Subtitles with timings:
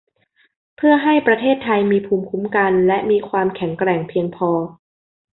[0.75, 4.51] เพื่อให้ประเทศไทยมีภูมิคุ้มกันและมีความแข็งแกร่งเพียงพอ